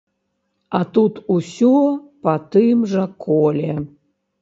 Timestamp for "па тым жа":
2.25-3.07